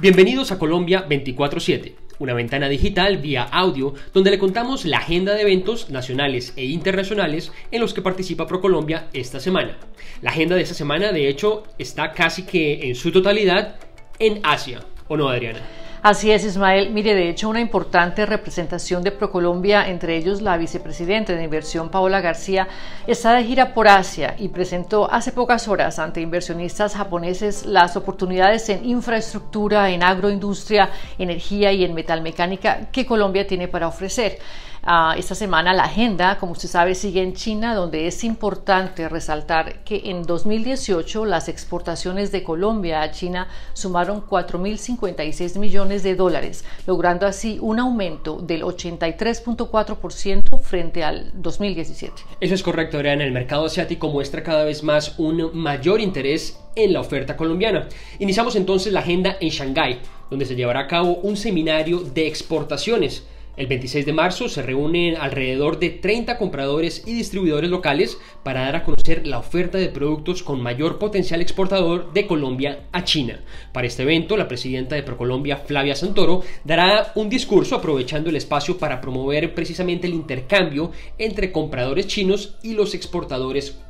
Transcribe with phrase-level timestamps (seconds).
[0.00, 5.42] Bienvenidos a Colombia 24/7, una ventana digital vía audio donde le contamos la agenda de
[5.42, 9.76] eventos nacionales e internacionales en los que participa ProColombia esta semana.
[10.22, 13.76] La agenda de esta semana, de hecho, está casi que en su totalidad
[14.18, 15.60] en Asia, ¿o no, Adriana?
[16.02, 16.94] Así es, Ismael.
[16.94, 22.22] Mire, de hecho, una importante representación de Procolombia, entre ellos la vicepresidenta de inversión Paola
[22.22, 22.68] García,
[23.06, 28.70] está de gira por Asia y presentó hace pocas horas ante inversionistas japoneses las oportunidades
[28.70, 34.38] en infraestructura, en agroindustria, energía y en metalmecánica que Colombia tiene para ofrecer.
[34.82, 39.84] Ah, esta semana la agenda, como usted sabe, sigue en China, donde es importante resaltar
[39.84, 47.26] que en 2018 las exportaciones de Colombia a China sumaron 4.056 millones de dólares, logrando
[47.26, 52.22] así un aumento del 83.4% frente al 2017.
[52.40, 53.24] Eso es correcto, Adriana.
[53.24, 57.86] El mercado asiático muestra cada vez más un mayor interés en la oferta colombiana.
[58.18, 60.00] Iniciamos entonces la agenda en Shanghái,
[60.30, 63.24] donde se llevará a cabo un seminario de exportaciones
[63.56, 68.76] el 26 de marzo se reúnen alrededor de 30 compradores y distribuidores locales para dar
[68.76, 73.40] a conocer la oferta de productos con mayor potencial exportador de Colombia a China.
[73.72, 78.78] Para este evento, la presidenta de Procolombia, Flavia Santoro, dará un discurso aprovechando el espacio
[78.78, 83.89] para promover precisamente el intercambio entre compradores chinos y los exportadores colombianos.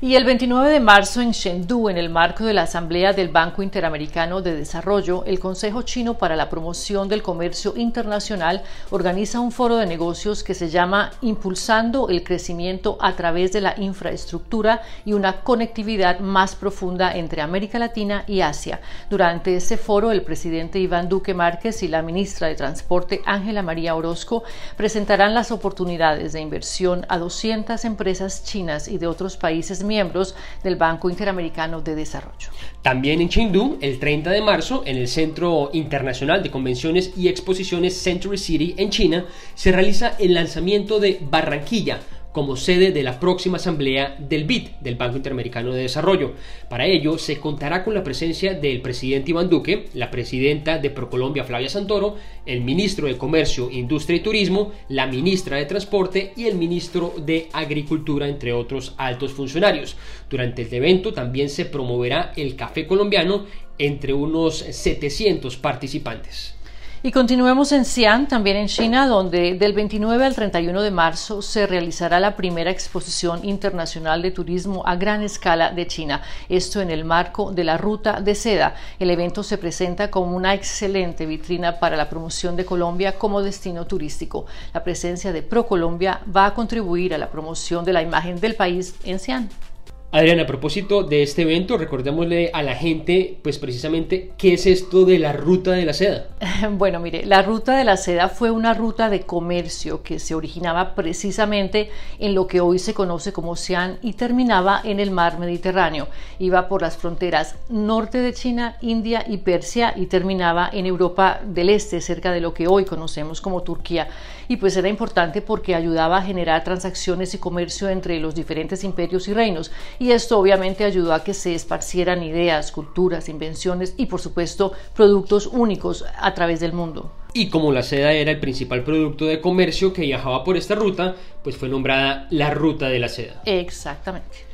[0.00, 3.64] Y el 29 de marzo en Chengdu, en el marco de la Asamblea del Banco
[3.64, 9.74] Interamericano de Desarrollo, el Consejo Chino para la Promoción del Comercio Internacional organiza un foro
[9.74, 15.40] de negocios que se llama Impulsando el Crecimiento a través de la Infraestructura y una
[15.40, 18.80] conectividad más profunda entre América Latina y Asia.
[19.10, 23.96] Durante ese foro, el presidente Iván Duque Márquez y la ministra de Transporte Ángela María
[23.96, 24.44] Orozco
[24.76, 30.76] presentarán las oportunidades de inversión a 200 empresas chinas y de otros países miembros del
[30.76, 32.50] Banco Interamericano de Desarrollo.
[32.82, 37.96] También en Chengdu, el 30 de marzo, en el Centro Internacional de Convenciones y Exposiciones
[37.96, 42.00] Century City en China, se realiza el lanzamiento de Barranquilla,
[42.38, 46.34] como sede de la próxima asamblea del BID, del Banco Interamericano de Desarrollo.
[46.68, 51.42] Para ello, se contará con la presencia del presidente Iván Duque, la presidenta de Procolombia
[51.42, 52.14] Flavia Santoro,
[52.46, 57.48] el ministro de Comercio, Industria y Turismo, la ministra de Transporte y el ministro de
[57.52, 59.96] Agricultura, entre otros altos funcionarios.
[60.30, 63.46] Durante el evento también se promoverá el café colombiano
[63.78, 66.54] entre unos 700 participantes.
[67.00, 71.64] Y continuemos en Xi'an, también en China, donde del 29 al 31 de marzo se
[71.64, 76.22] realizará la primera exposición internacional de turismo a gran escala de China.
[76.48, 78.74] Esto en el marco de la Ruta de Seda.
[78.98, 83.86] El evento se presenta como una excelente vitrina para la promoción de Colombia como destino
[83.86, 84.46] turístico.
[84.74, 88.96] La presencia de ProColombia va a contribuir a la promoción de la imagen del país
[89.04, 89.67] en Xi'an.
[90.10, 95.04] Adriana, a propósito de este evento, recordémosle a la gente, pues precisamente, ¿qué es esto
[95.04, 96.28] de la ruta de la seda?
[96.78, 100.94] Bueno, mire, la ruta de la seda fue una ruta de comercio que se originaba
[100.94, 106.08] precisamente en lo que hoy se conoce como Xi'an y terminaba en el mar Mediterráneo.
[106.38, 111.68] Iba por las fronteras norte de China, India y Persia y terminaba en Europa del
[111.68, 114.08] Este, cerca de lo que hoy conocemos como Turquía.
[114.48, 119.28] Y pues era importante porque ayudaba a generar transacciones y comercio entre los diferentes imperios
[119.28, 124.20] y reinos y esto obviamente ayudó a que se esparcieran ideas, culturas, invenciones y por
[124.20, 127.12] supuesto productos únicos a través del mundo.
[127.34, 131.14] Y como la seda era el principal producto de comercio que viajaba por esta ruta,
[131.42, 133.42] pues fue nombrada la ruta de la seda.
[133.44, 134.47] Exactamente.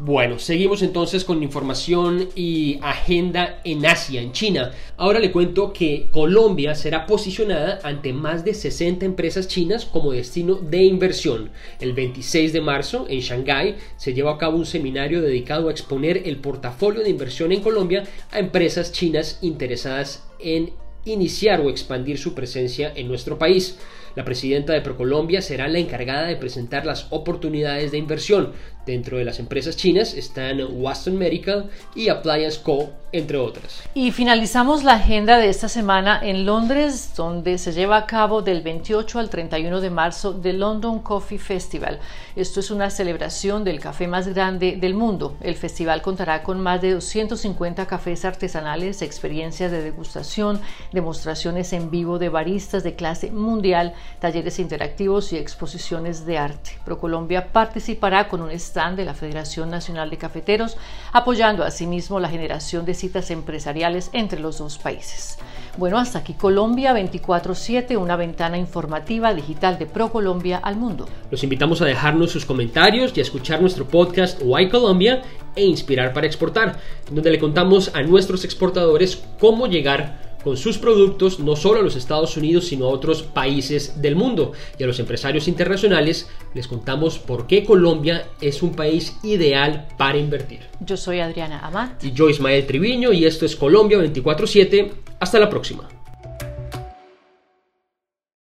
[0.00, 4.70] Bueno, seguimos entonces con información y agenda en Asia, en China.
[4.96, 10.54] Ahora le cuento que Colombia será posicionada ante más de 60 empresas chinas como destino
[10.54, 11.50] de inversión.
[11.80, 16.22] El 26 de marzo, en Shanghái, se lleva a cabo un seminario dedicado a exponer
[16.26, 20.74] el portafolio de inversión en Colombia a empresas chinas interesadas en
[21.06, 23.78] iniciar o expandir su presencia en nuestro país.
[24.18, 28.52] La presidenta de Procolombia será la encargada de presentar las oportunidades de inversión,
[28.88, 33.82] Dentro de las empresas chinas están Watson Medical y Appliance Co entre otras.
[33.94, 38.62] Y finalizamos la agenda de esta semana en Londres, donde se lleva a cabo del
[38.62, 42.00] 28 al 31 de marzo The London Coffee Festival.
[42.36, 45.36] Esto es una celebración del café más grande del mundo.
[45.40, 50.60] El festival contará con más de 250 cafés artesanales, experiencias de degustación,
[50.92, 56.78] demostraciones en vivo de baristas de clase mundial, talleres interactivos y exposiciones de arte.
[56.84, 60.76] ProColombia participará con un stand de la Federación Nacional de Cafeteros,
[61.12, 65.38] apoyando asimismo la generación de citas empresariales entre los dos países.
[65.76, 71.08] Bueno, hasta aquí Colombia 24/7, una ventana informativa digital de ProColombia al mundo.
[71.30, 75.22] Los invitamos a dejarnos sus comentarios y a escuchar nuestro podcast Why Colombia
[75.54, 76.78] e inspirar para exportar,
[77.10, 81.96] donde le contamos a nuestros exportadores cómo llegar con sus productos no solo a los
[81.96, 84.52] Estados Unidos, sino a otros países del mundo.
[84.78, 90.18] Y a los empresarios internacionales les contamos por qué Colombia es un país ideal para
[90.18, 90.60] invertir.
[90.80, 92.02] Yo soy Adriana Amat.
[92.04, 94.92] Y yo Ismael Triviño y esto es Colombia 24/7.
[95.20, 95.88] Hasta la próxima.